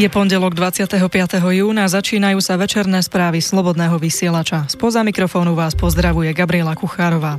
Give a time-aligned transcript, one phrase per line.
[0.00, 0.96] Je pondelok 25.
[1.60, 4.64] júna, začínajú sa večerné správy Slobodného vysielača.
[4.64, 7.36] Spoza mikrofónu vás pozdravuje Gabriela Kuchárová.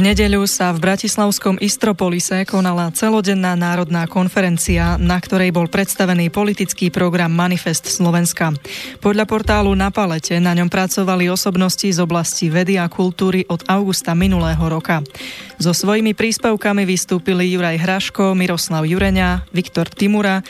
[0.00, 6.88] V nedeľu sa v Bratislavskom Istropolise konala celodenná národná konferencia, na ktorej bol predstavený politický
[6.88, 8.56] program Manifest Slovenska.
[9.04, 14.16] Podľa portálu Na palete na ňom pracovali osobnosti z oblasti vedy a kultúry od augusta
[14.16, 15.04] minulého roka.
[15.60, 20.40] So svojimi príspevkami vystúpili Juraj Hraško, Miroslav Jureňa, Viktor Timura,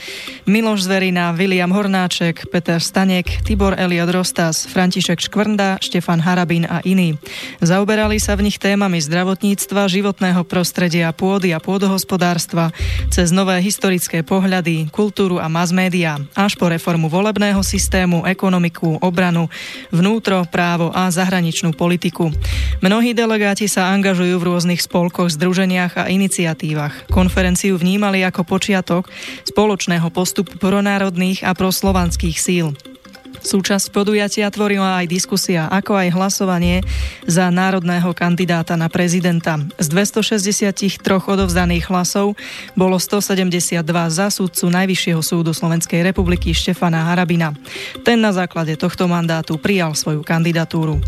[0.47, 7.19] Miloš Zverina, William Hornáček, Peter Stanek, Tibor Eliot Rostas, František Škvrnda, Štefan Harabín a iní.
[7.59, 12.69] Zaoberali sa v nich témami zdravotníctva zdravotníctva, životného prostredia, pôdy a pôdohospodárstva,
[13.09, 19.49] cez nové historické pohľady, kultúru a mass media, až po reformu volebného systému, ekonomiku, obranu,
[19.89, 22.29] vnútro, právo a zahraničnú politiku.
[22.85, 27.09] Mnohí delegáti sa angažujú v rôznych spolkoch, združeniach a iniciatívach.
[27.09, 29.09] Konferenciu vnímali ako počiatok
[29.49, 32.77] spoločného postupu pronárodných a proslovanských síl.
[33.41, 36.85] Súčasť podujatia tvorila aj diskusia, ako aj hlasovanie
[37.25, 39.57] za národného kandidáta na prezidenta.
[39.81, 42.37] Z 263 odovzdaných hlasov
[42.77, 43.81] bolo 172
[44.13, 47.57] za súdcu Najvyššieho súdu Slovenskej republiky Štefana Harabina.
[48.05, 51.01] Ten na základe tohto mandátu prijal svoju kandidatúru.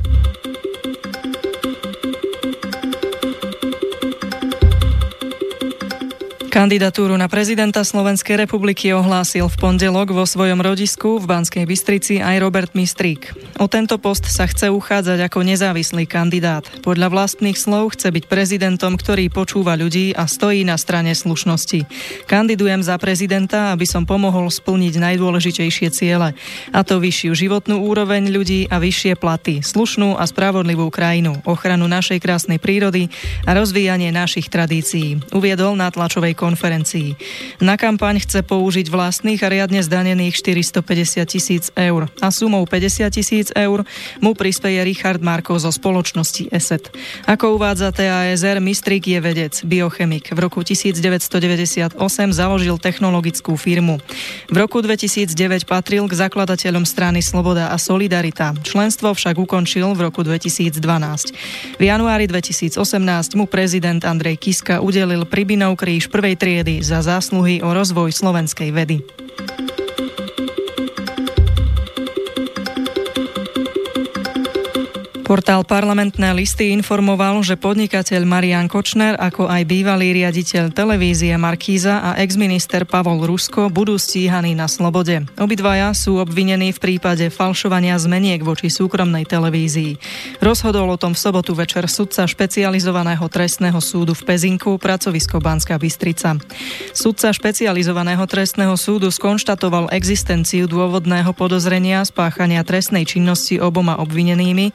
[6.53, 12.37] Kandidatúru na prezidenta Slovenskej republiky ohlásil v pondelok vo svojom rodisku v Banskej Bystrici aj
[12.37, 13.33] Robert Mistrík.
[13.57, 16.61] O tento post sa chce uchádzať ako nezávislý kandidát.
[16.85, 21.89] Podľa vlastných slov chce byť prezidentom, ktorý počúva ľudí a stojí na strane slušnosti.
[22.29, 26.37] Kandidujem za prezidenta, aby som pomohol splniť najdôležitejšie ciele,
[26.69, 32.21] a to vyššiu životnú úroveň ľudí a vyššie platy, slušnú a spravodlivú krajinu, ochranu našej
[32.21, 33.09] krásnej prírody
[33.49, 35.17] a rozvíjanie našich tradícií.
[35.33, 37.15] Uviedol na tlačovej konferencii.
[37.63, 43.47] Na kampaň chce použiť vlastných a riadne zdanených 450 tisíc eur a sumou 50 tisíc
[43.55, 43.87] eur
[44.19, 46.91] mu prispieje Richard Markov zo spoločnosti ESET.
[47.23, 50.35] Ako uvádza TASR, Mistrík je vedec, biochemik.
[50.35, 51.95] V roku 1998
[52.35, 54.03] založil technologickú firmu.
[54.51, 58.51] V roku 2009 patril k zakladateľom strany Sloboda a Solidarita.
[58.59, 61.79] Členstvo však ukončil v roku 2012.
[61.79, 62.75] V januári 2018
[63.39, 68.97] mu prezident Andrej Kiska udelil Pribinov kríž prvej triedy za zásluhy o rozvoj slovenskej vedy.
[75.33, 82.21] Portál parlamentné listy informoval, že podnikateľ Marian Kočner, ako aj bývalý riaditeľ televízie Markíza a
[82.21, 85.25] exminister Pavol Rusko budú stíhaní na slobode.
[85.41, 89.97] Obidvaja sú obvinení v prípade falšovania zmeniek voči súkromnej televízii.
[90.37, 96.37] Rozhodol o tom v sobotu večer sudca špecializovaného trestného súdu v Pezinku, pracovisko Banská Bystrica.
[96.93, 104.69] Sudca špecializovaného trestného súdu skonštatoval existenciu dôvodného podozrenia spáchania trestnej činnosti oboma obvinenými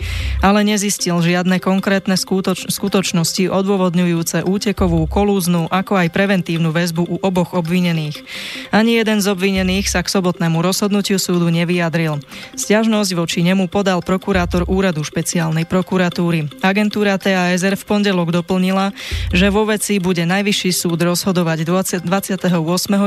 [0.49, 7.53] ale nezistil žiadne konkrétne skutoč- skutočnosti odôvodňujúce útekovú, kolúznu, ako aj preventívnu väzbu u oboch
[7.53, 8.25] obvinených.
[8.73, 12.25] Ani jeden z obvinených sa k sobotnému rozhodnutiu súdu nevyjadril.
[12.57, 16.49] Sťažnosť voči nemu podal prokurátor úradu špeciálnej prokuratúry.
[16.65, 18.97] Agentúra TASR v pondelok doplnila,
[19.37, 22.49] že vo veci bude najvyšší súd rozhodovať 20, 28.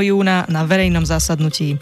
[0.06, 1.82] júna na verejnom zasadnutí.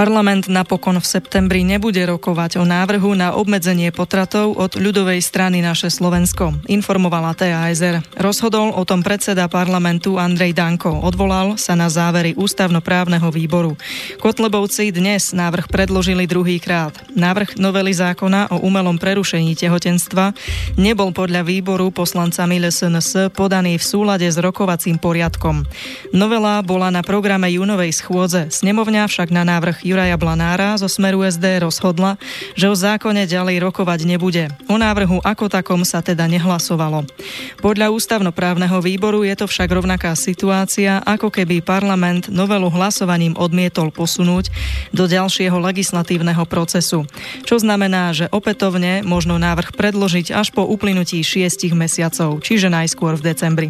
[0.00, 5.92] Parlament napokon v septembri nebude rokovať o návrhu na obmedzenie potratov od ľudovej strany naše
[5.92, 8.00] Slovensko, informovala TASR.
[8.16, 11.04] Rozhodol o tom predseda parlamentu Andrej Danko.
[11.04, 13.76] Odvolal sa na závery ústavnoprávneho výboru.
[14.24, 16.96] Kotlebovci dnes návrh predložili druhýkrát.
[17.12, 20.32] Návrh novely zákona o umelom prerušení tehotenstva
[20.80, 25.68] nebol podľa výboru poslancami LSNS podaný v súlade s rokovacím poriadkom.
[26.16, 31.66] Novela bola na programe júnovej schôdze, snemovňa však na návrh Juraja Blanára zo Smeru SD
[31.66, 32.14] rozhodla,
[32.54, 34.46] že o zákone ďalej rokovať nebude.
[34.70, 37.02] O návrhu ako takom sa teda nehlasovalo.
[37.58, 44.54] Podľa ústavnoprávneho výboru je to však rovnaká situácia, ako keby parlament novelu hlasovaním odmietol posunúť
[44.94, 47.02] do ďalšieho legislatívneho procesu.
[47.42, 53.26] Čo znamená, že opätovne možno návrh predložiť až po uplynutí šiestich mesiacov, čiže najskôr v
[53.34, 53.68] decembri.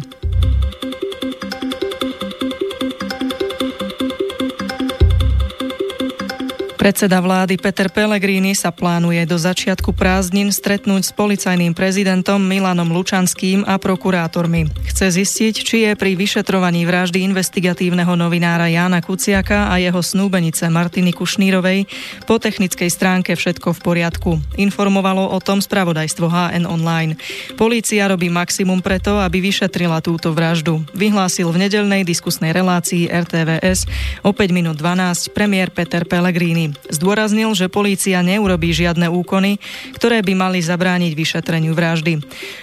[6.81, 13.61] Predseda vlády Peter Pellegrini sa plánuje do začiatku prázdnin stretnúť s policajným prezidentom Milanom Lučanským
[13.69, 14.65] a prokurátormi.
[14.89, 21.13] Chce zistiť, či je pri vyšetrovaní vraždy investigatívneho novinára Jána Kuciaka a jeho snúbenice Martiny
[21.13, 21.85] Kušnírovej
[22.25, 24.31] po technickej stránke všetko v poriadku.
[24.57, 27.13] Informovalo o tom spravodajstvo HN Online.
[27.61, 30.81] Polícia robí maximum preto, aby vyšetrila túto vraždu.
[30.97, 33.85] Vyhlásil v nedelnej diskusnej relácii RTVS
[34.25, 36.70] o 5 minút 12 premiér Peter Pellegrini.
[36.89, 39.57] Zdôraznil, že polícia neurobí žiadne úkony,
[39.97, 42.21] ktoré by mali zabrániť vyšetreniu vraždy.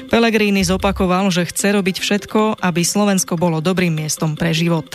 [0.08, 4.86] Pellegrini zopakoval, že chce robiť všetko, aby Slovensko bolo dobrým miestom pre život.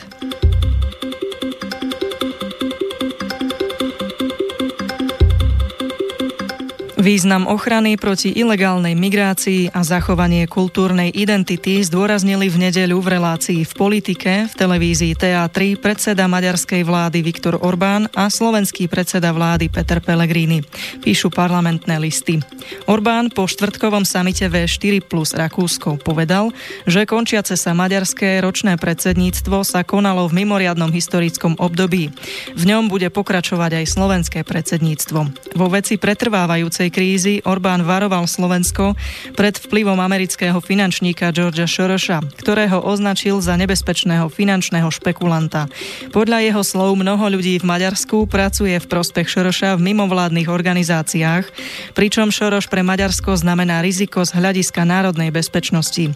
[7.04, 13.74] Význam ochrany proti ilegálnej migrácii a zachovanie kultúrnej identity zdôraznili v nedeľu v relácii v
[13.76, 20.64] politike v televízii TA3 predseda maďarskej vlády Viktor Orbán a slovenský predseda vlády Peter Pellegrini.
[21.04, 22.40] Píšu parlamentné listy.
[22.88, 26.56] Orbán po štvrtkovom samite V4 plus Rakúsko povedal,
[26.88, 32.16] že končiace sa maďarské ročné predsedníctvo sa konalo v mimoriadnom historickom období.
[32.56, 35.52] V ňom bude pokračovať aj slovenské predsedníctvo.
[35.60, 38.94] Vo veci pretrvávajúcej krízy Orbán varoval Slovensko
[39.34, 45.66] pred vplyvom amerického finančníka Georgia Šoroša, ktorého označil za nebezpečného finančného špekulanta.
[46.14, 51.50] Podľa jeho slov mnoho ľudí v Maďarsku pracuje v prospech Šoroša v mimovládnych organizáciách,
[51.98, 56.14] pričom Šoroš pre Maďarsko znamená riziko z hľadiska národnej bezpečnosti.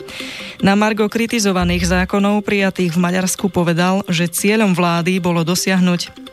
[0.61, 6.26] Na Margo kritizovaných zákonov prijatých v Maďarsku povedal, že cieľom vlády bolo dosiahnuť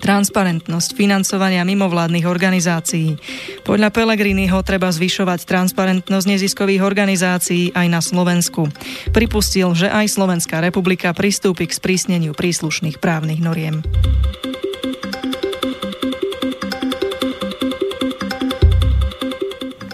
[0.00, 3.20] transparentnosť financovania mimovládnych organizácií.
[3.62, 8.72] Podľa Pelegriniho treba zvyšovať transparentnosť neziskových organizácií aj na Slovensku.
[9.12, 13.84] Pripustil, že aj Slovenská republika pristúpi k sprísneniu príslušných právnych noriem.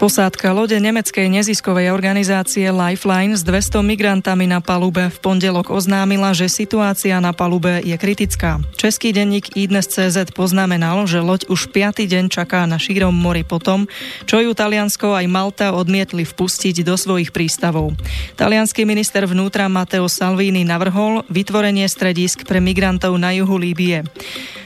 [0.06, 6.46] Posádka lode nemeckej neziskovej organizácie Lifeline s 200 migrantami na palube v pondelok oznámila, že
[6.46, 8.62] situácia na palube je kritická.
[8.78, 12.06] Český denník Idnes.cz poznamenal, že loď už 5.
[12.06, 13.90] deň čaká na šírom mori potom,
[14.30, 17.98] čo ju Taliansko aj Malta odmietli vpustiť do svojich prístavov.
[18.38, 24.06] Talianský minister vnútra Matteo Salvini navrhol vytvorenie stredisk pre migrantov na juhu Líbie.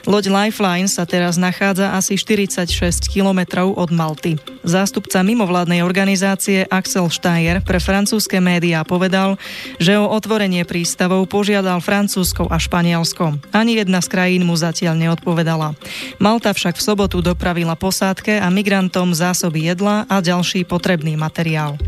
[0.08, 4.40] Loď Lifeline sa teraz nachádza asi 46 kilometrov od Malty.
[4.64, 9.38] Zástupca mimovládnej organizácie Axel Steyer pre francúzske médiá povedal,
[9.78, 13.38] že o otvorenie prístavov požiadal Francúzsko a Španielsko.
[13.54, 15.78] Ani jedna z krajín mu zatiaľ neodpovedala.
[16.18, 21.78] Malta však v sobotu dopravila posádke a migrantom zásoby jedla a ďalší potrebný materiál.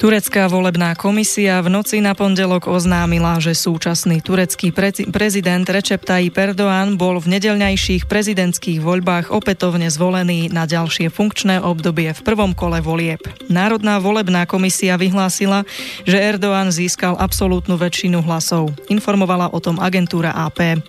[0.00, 4.72] Turecká volebná komisia v noci na pondelok oznámila, že súčasný turecký
[5.12, 12.16] prezident Recep Tayyip Erdoğan bol v nedelňajších prezidentských voľbách opätovne zvolený na ďalšie funkčné obdobie
[12.16, 13.20] v prvom kole volieb.
[13.52, 15.68] Národná volebná komisia vyhlásila,
[16.08, 18.72] že Erdoğan získal absolútnu väčšinu hlasov.
[18.88, 20.80] Informovala o tom agentúra AP.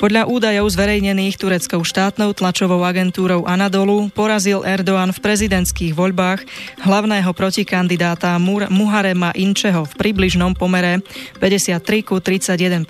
[0.00, 6.48] Podľa údajov zverejnených tureckou štátnou tlačovou agentúrou Anadolu porazil Erdoğan v prezidentských voľbách
[6.80, 8.40] hlavného protikandidáta
[8.70, 11.02] Muharema Inčeho v približnom pomere
[11.42, 12.86] 53 ku 31%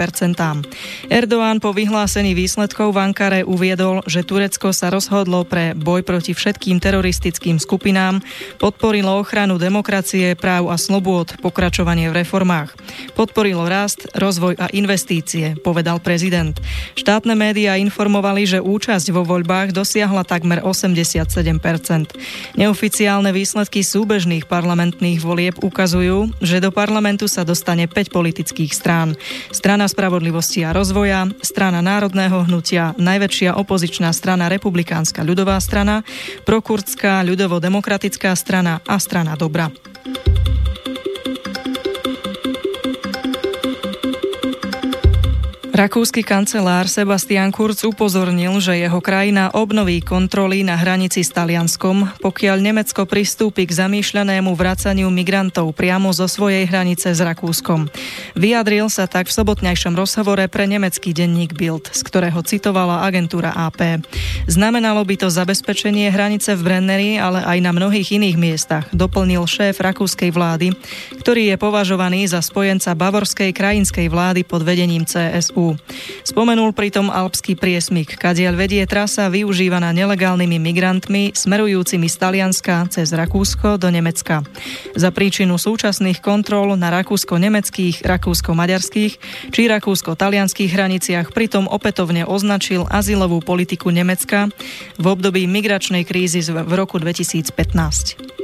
[1.08, 6.81] Erdoğan po vyhlásení výsledkov v Ankare uviedol, že Turecko sa rozhodlo pre boj proti všetkým
[6.81, 8.20] teroristickým skupinám,
[8.61, 12.76] podporilo ochranu demokracie, práv a slobôd, pokračovanie v reformách.
[13.16, 16.56] Podporilo rast, rozvoj a investície, povedal prezident.
[16.99, 21.25] Štátne médiá informovali, že účasť vo voľbách dosiahla takmer 87%
[22.54, 29.14] Neoficiálne výsledky súbežných parlamentných volieb volieb ukazujú, že do parlamentu sa dostane 5 politických strán.
[29.54, 36.02] Strana spravodlivosti a rozvoja, strana národného hnutia, najväčšia opozičná strana Republikánska ľudová strana,
[36.42, 39.70] prokurdská ľudovo-demokratická strana a strana dobra.
[45.75, 52.62] Rakúsky kancelár Sebastian Kurz upozornil, že jeho krajina obnoví kontroly na hranici s Talianskom, pokiaľ
[52.62, 57.90] Nemecko pristúpi k zamýšľanému vracaniu migrantov priamo zo svojej hranice s Rakúskom.
[58.38, 63.99] Vyjadril sa tak v sobotnejšom rozhovore pre nemecký denník Bild, z ktorého citovala agentúra AP.
[64.47, 69.83] Znamenalo by to zabezpečenie hranice v Brenneri, ale aj na mnohých iných miestach, doplnil šéf
[69.83, 70.71] rakúskej vlády,
[71.19, 75.63] ktorý je považovaný za spojenca bavorskej krajinskej vlády pod vedením CSU.
[76.25, 83.80] Spomenul pritom alpský priesmik, kadiaľ vedie trasa využívaná nelegálnymi migrantmi smerujúcimi z Talianska cez Rakúsko
[83.80, 84.44] do Nemecka.
[84.92, 89.12] Za príčinu súčasných kontrol na rakúsko-nemeckých, rakúsko-maďarských
[89.49, 94.52] či rakúsko-talianských hraniciach pritom opätovne označil azylovú politiku Nemecka
[95.00, 98.44] v období migračnej krízy v roku 2015.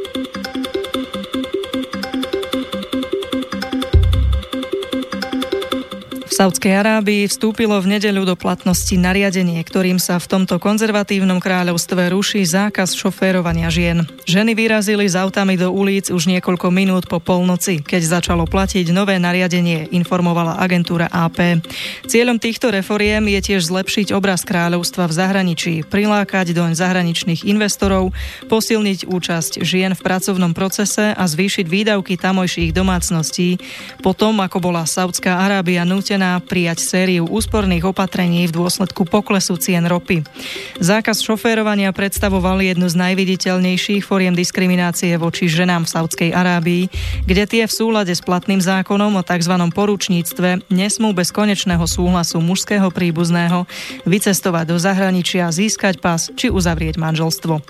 [6.40, 12.48] Saudskej Arábii vstúpilo v nedeľu do platnosti nariadenie, ktorým sa v tomto konzervatívnom kráľovstve ruší
[12.48, 14.08] zákaz šoférovania žien.
[14.24, 19.20] Ženy vyrazili s autami do ulic už niekoľko minút po polnoci, keď začalo platiť nové
[19.20, 21.60] nariadenie, informovala agentúra AP.
[22.08, 28.16] Cieľom týchto reforiem je tiež zlepšiť obraz kráľovstva v zahraničí, prilákať doň zahraničných investorov,
[28.48, 33.60] posilniť účasť žien v pracovnom procese a zvýšiť výdavky tamojších domácností,
[34.00, 40.22] potom ako bola Saudská Arábia nútená prijať sériu úsporných opatrení v dôsledku poklesu cien ropy.
[40.78, 46.86] Zákaz šoférovania predstavoval jednu z najviditeľnejších foriem diskriminácie voči ženám v Saudskej Arábii,
[47.26, 49.54] kde tie v súlade s platným zákonom o tzv.
[49.74, 53.66] poručníctve nesmú bez konečného súhlasu mužského príbuzného
[54.04, 57.64] vycestovať do zahraničia, získať pas či uzavrieť manželstvo.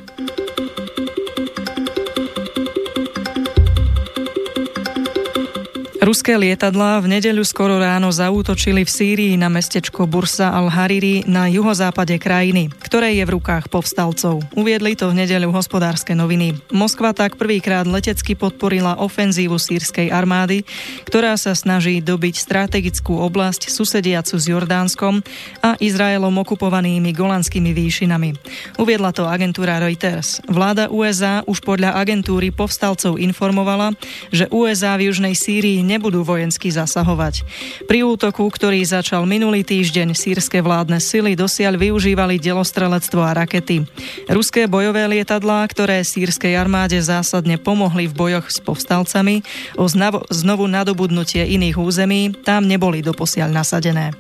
[6.11, 12.19] Ruské lietadlá v nedeľu skoro ráno zaútočili v Sýrii na mestečko Bursa al-Hariri na juhozápade
[12.19, 14.43] krajiny, ktoré je v rukách povstalcov.
[14.59, 16.59] Uviedli to v nedeľu hospodárske noviny.
[16.75, 20.67] Moskva tak prvýkrát letecky podporila ofenzívu sírskej armády,
[21.07, 25.23] ktorá sa snaží dobiť strategickú oblasť susediacu s Jordánskom
[25.63, 28.35] a Izraelom okupovanými golanskými výšinami.
[28.83, 30.43] Uviedla to agentúra Reuters.
[30.51, 33.95] Vláda USA už podľa agentúry povstalcov informovala,
[34.35, 37.45] že USA v južnej Sýrii nebudú vojensky zasahovať.
[37.85, 43.85] Pri útoku, ktorý začal minulý týždeň, sírske vládne sily dosiaľ využívali delostrelectvo a rakety.
[44.25, 49.45] Ruské bojové lietadlá, ktoré sírskej armáde zásadne pomohli v bojoch s povstalcami
[49.77, 49.85] o
[50.33, 54.17] znovu nadobudnutie iných území, tam neboli doposiaľ nasadené.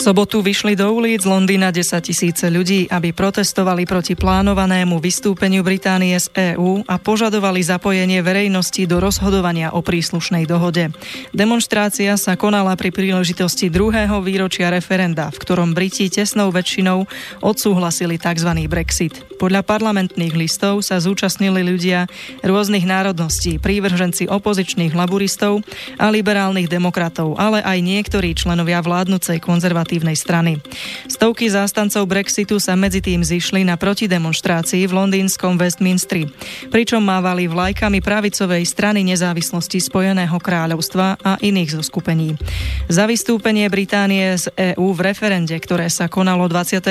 [0.00, 6.56] Sobotu vyšli do ulic Londýna 10 tisíce ľudí, aby protestovali proti plánovanému vystúpeniu Británie z
[6.56, 10.88] EÚ a požadovali zapojenie verejnosti do rozhodovania o príslušnej dohode.
[11.36, 17.04] Demonstrácia sa konala pri príležitosti druhého výročia referenda, v ktorom Briti tesnou väčšinou
[17.44, 18.56] odsúhlasili tzv.
[18.72, 19.20] Brexit.
[19.36, 22.08] Podľa parlamentných listov sa zúčastnili ľudia
[22.40, 25.60] rôznych národností, prívrženci opozičných laburistov
[26.00, 30.62] a liberálnych demokratov, ale aj niektorí členovia vládnucej konzervatívnej konzervatívnej strany.
[31.10, 36.30] Stovky zástancov Brexitu sa medzi tým zišli na protidemonstrácii v londýnskom Westminstri,
[36.70, 42.38] pričom mávali vlajkami pravicovej strany nezávislosti Spojeného kráľovstva a iných zoskupení.
[42.86, 46.86] Za vystúpenie Británie z EÚ v referende, ktoré sa konalo 23.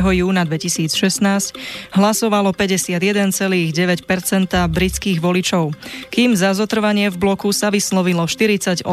[0.00, 1.52] júna 2016,
[1.92, 3.76] hlasovalo 51,9%
[4.72, 5.76] britských voličov,
[6.08, 8.88] kým za zotrvanie v bloku sa vyslovilo 48,1%.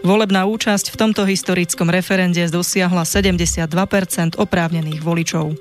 [0.00, 1.41] Volebná účasť v tomto historickom
[1.90, 5.58] referende dosiahla 72% oprávnených voličov.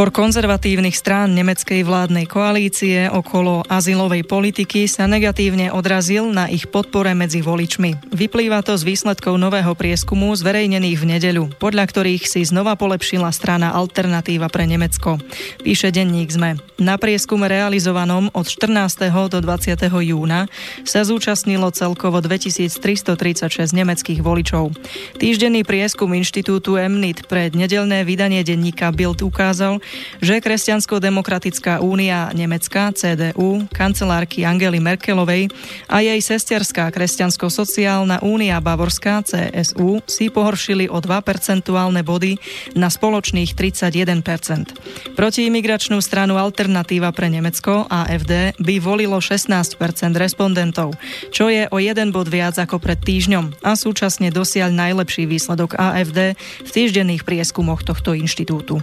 [0.00, 7.12] Spor konzervatívnych strán nemeckej vládnej koalície okolo azylovej politiky sa negatívne odrazil na ich podpore
[7.12, 8.08] medzi voličmi.
[8.08, 13.76] Vyplýva to z výsledkov nového prieskumu zverejnených v nedeľu, podľa ktorých si znova polepšila strana
[13.76, 15.20] Alternatíva pre Nemecko.
[15.60, 16.56] Píše denník ZME.
[16.80, 19.04] Na prieskume realizovanom od 14.
[19.28, 19.84] do 20.
[19.84, 20.48] júna
[20.88, 24.72] sa zúčastnilo celkovo 2336 nemeckých voličov.
[25.20, 29.84] Týždenný prieskum inštitútu Emnit pred nedelné vydanie denníka Bild ukázal,
[30.20, 35.48] že Kresťansko-demokratická únia Nemecka, CDU, kancelárky Angely Merkelovej
[35.86, 42.36] a jej sesterská Kresťansko-sociálna únia Bavorská, CSU, si pohoršili o 2 percentuálne body
[42.76, 49.76] na spoločných 31% Protiimigračnú stranu Alternatíva pre Nemecko, AFD, by volilo 16%
[50.16, 50.96] respondentov,
[51.34, 56.34] čo je o jeden bod viac ako pred týždňom a súčasne dosiaľ najlepší výsledok AFD
[56.36, 58.80] v týždenných prieskumoch tohto inštitútu.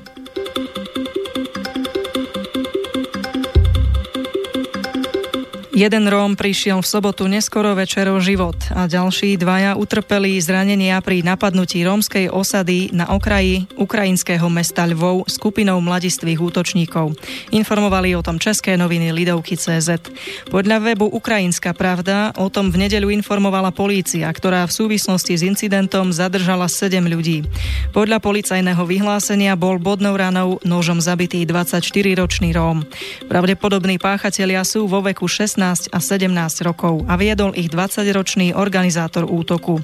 [5.77, 11.86] Jeden Róm prišiel v sobotu neskoro večer život a ďalší dvaja utrpeli zranenia pri napadnutí
[11.86, 17.13] rómskej osady na okraji ukrajinského mesta Lvov skupinou mladistvých útočníkov.
[17.53, 20.01] Informovali o tom české noviny Lidovky CZ.
[20.50, 26.10] Podľa webu Ukrajinská pravda o tom v nedeľu informovala polícia, ktorá v súvislosti s incidentom
[26.10, 27.46] zadržala 7 ľudí.
[27.93, 32.81] Podľa policajného vyhlásenia bol bodnou ranou nožom zabitý 24-ročný Róm.
[33.29, 39.28] Pravdepodobní páchatelia sú vo veku 16 16 a 17 rokov a viedol ich 20-ročný organizátor
[39.28, 39.84] útoku.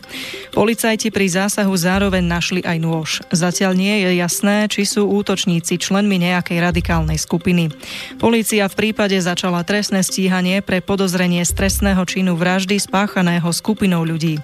[0.56, 3.10] Policajti pri zásahu zároveň našli aj nôž.
[3.36, 7.68] Zatiaľ nie je jasné, či sú útočníci členmi nejakej radikálnej skupiny.
[8.16, 14.40] Polícia v prípade začala trestné stíhanie pre podozrenie stresného činu vraždy spáchaného skupinou ľudí.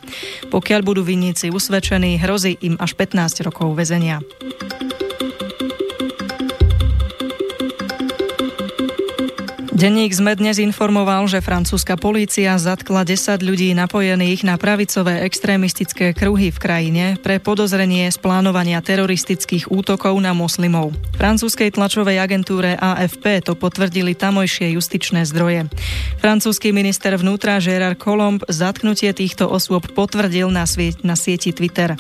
[0.52, 4.20] Pokiaľ budú vinníci usvedčení, hrozí im až 15 rokov väzenia.
[9.80, 16.52] Denník sme dnes informoval, že francúzska polícia zatkla 10 ľudí napojených na pravicové extrémistické kruhy
[16.52, 20.92] v krajine pre podozrenie z plánovania teroristických útokov na moslimov.
[21.16, 25.72] Francúzskej tlačovej agentúre AFP to potvrdili tamojšie justičné zdroje.
[26.20, 31.96] Francúzsky minister vnútra Gérard Colomb zatknutie týchto osôb potvrdil na, svie- na sieti Twitter.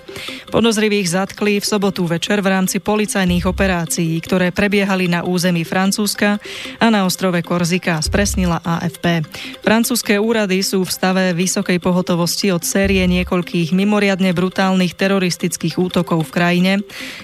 [0.51, 6.43] Podozrivých zatkli v sobotu večer v rámci policajných operácií, ktoré prebiehali na území Francúzska
[6.83, 9.21] a na ostrove Korz Korzika, spresnila AFP.
[9.61, 16.33] Francúzske úrady sú v stave vysokej pohotovosti od série niekoľkých mimoriadne brutálnych teroristických útokov v
[16.33, 16.73] krajine,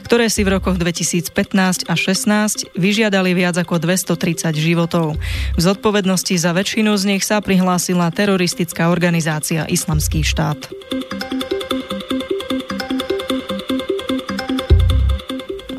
[0.05, 5.17] ktoré si v rokoch 2015 a 16 vyžiadali viac ako 230 životov.
[5.57, 10.69] V zodpovednosti za väčšinu z nich sa prihlásila teroristická organizácia Islamský štát.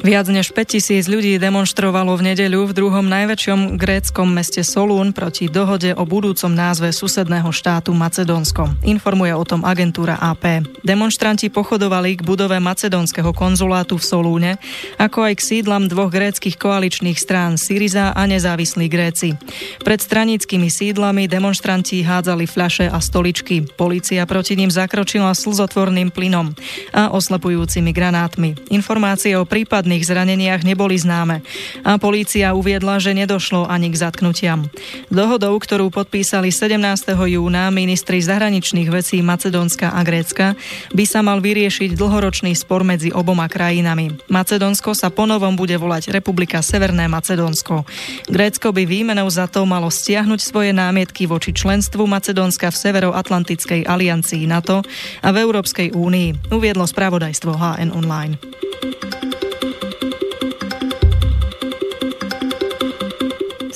[0.06, 5.90] Viac než 5000 ľudí demonstrovalo v nedeľu v druhom najväčšom gréckom meste Solún proti dohode
[5.98, 8.86] o budúcom názve susedného štátu Macedónsko.
[8.86, 10.62] Informuje o tom agentúra AP.
[10.86, 14.52] Demonstranti pochodovali k budove macedónskeho konzulátu v Solúne,
[14.94, 19.34] ako aj k sídlam dvoch gréckých koaličných strán Syriza a nezávislí Gréci.
[19.82, 23.66] Pred stranickými sídlami demonstranti hádzali fľaše a stoličky.
[23.74, 26.54] Polícia proti ním zakročila slzotvorným plynom
[26.94, 28.54] a oslepujúcimi granátmi.
[28.70, 31.40] Informácie o prípadných zraniteľných zraneniach neboli známe
[31.86, 34.68] a polícia uviedla, že nedošlo ani k zatknutiam.
[35.08, 37.14] Dohodou, ktorú podpísali 17.
[37.14, 40.58] júna ministri zahraničných vecí Macedónska a Grécka,
[40.92, 44.18] by sa mal vyriešiť dlhoročný spor medzi oboma krajinami.
[44.26, 47.86] Macedónsko sa ponovom bude volať Republika Severné Macedónsko.
[48.26, 54.48] Grécko by výmenou za to malo stiahnuť svoje námietky voči členstvu Macedónska v Severoatlantickej aliancii
[54.50, 54.82] NATO
[55.22, 58.34] a v Európskej únii, uviedlo spravodajstvo HN Online.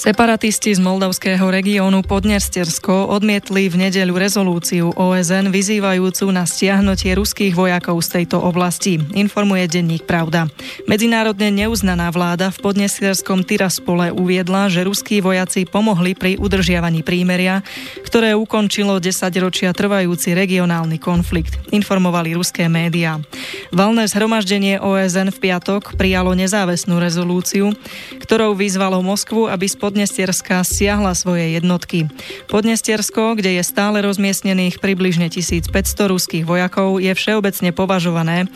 [0.00, 8.00] Separatisti z moldavského regiónu Podnestersko odmietli v nedeľu rezolúciu OSN vyzývajúcu na stiahnutie ruských vojakov
[8.00, 10.48] z tejto oblasti, informuje denník Pravda.
[10.88, 17.60] Medzinárodne neuznaná vláda v Podnesterskom Tiraspole uviedla, že ruskí vojaci pomohli pri udržiavaní prímeria,
[18.00, 19.12] ktoré ukončilo 10
[19.44, 23.20] ročia trvajúci regionálny konflikt, informovali ruské médiá.
[23.68, 27.76] Valné zhromaždenie OSN v piatok prijalo nezáväznú rezolúciu,
[28.16, 32.06] ktorou vyzvalo Moskvu, aby spod Podnestierska siahla svoje jednotky.
[32.46, 35.66] Podnestiersko, kde je stále rozmiestnených približne 1500
[36.06, 38.46] ruských vojakov, je všeobecne považované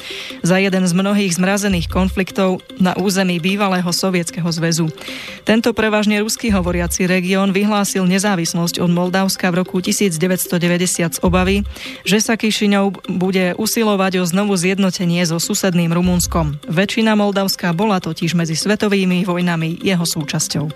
[0.46, 4.94] za jeden z mnohých zmrazených konfliktov na území bývalého Sovietskeho zväzu.
[5.42, 10.54] Tento prevažne ruský hovoriaci región vyhlásil nezávislosť od Moldavska v roku 1990
[10.86, 11.66] z obavy,
[12.06, 16.62] že sa Kišiňov bude usilovať o znovu zjednotenie so susedným Rumunskom.
[16.70, 20.70] Väčšina Moldavska bola totiž medzi svetovými vojnami jeho súčasťou.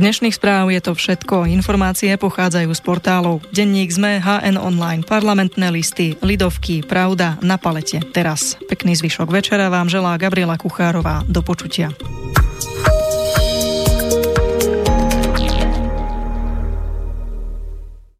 [0.00, 1.44] Dnešných správ je to všetko.
[1.52, 8.00] Informácie pochádzajú z portálov Denník ZME, HN Online, parlamentné listy, Lidovky, Pravda, na palete.
[8.16, 8.56] Teraz.
[8.64, 11.20] Pekný zvyšok večera vám želá Gabriela Kuchárová.
[11.28, 11.92] Do počutia.